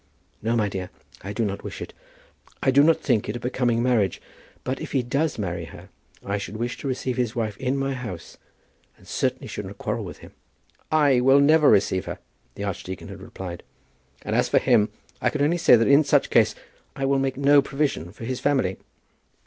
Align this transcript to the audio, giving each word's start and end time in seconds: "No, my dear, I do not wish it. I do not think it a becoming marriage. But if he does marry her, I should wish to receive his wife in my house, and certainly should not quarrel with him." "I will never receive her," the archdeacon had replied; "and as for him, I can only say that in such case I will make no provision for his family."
"No, 0.41 0.55
my 0.55 0.67
dear, 0.67 0.89
I 1.21 1.31
do 1.31 1.45
not 1.45 1.63
wish 1.63 1.79
it. 1.79 1.93
I 2.63 2.71
do 2.71 2.81
not 2.81 3.01
think 3.01 3.29
it 3.29 3.35
a 3.35 3.39
becoming 3.39 3.83
marriage. 3.83 4.19
But 4.63 4.81
if 4.81 4.93
he 4.93 5.03
does 5.03 5.37
marry 5.37 5.65
her, 5.65 5.89
I 6.25 6.39
should 6.39 6.57
wish 6.57 6.75
to 6.79 6.87
receive 6.87 7.17
his 7.17 7.35
wife 7.35 7.55
in 7.57 7.77
my 7.77 7.93
house, 7.93 8.39
and 8.97 9.07
certainly 9.07 9.45
should 9.45 9.67
not 9.67 9.77
quarrel 9.77 10.03
with 10.03 10.17
him." 10.17 10.31
"I 10.91 11.19
will 11.21 11.39
never 11.39 11.69
receive 11.69 12.05
her," 12.05 12.17
the 12.55 12.63
archdeacon 12.63 13.09
had 13.09 13.21
replied; 13.21 13.61
"and 14.23 14.35
as 14.35 14.49
for 14.49 14.57
him, 14.57 14.89
I 15.21 15.29
can 15.29 15.43
only 15.43 15.59
say 15.59 15.75
that 15.75 15.87
in 15.87 16.03
such 16.03 16.31
case 16.31 16.55
I 16.95 17.05
will 17.05 17.19
make 17.19 17.37
no 17.37 17.61
provision 17.61 18.11
for 18.11 18.25
his 18.25 18.39
family." 18.39 18.77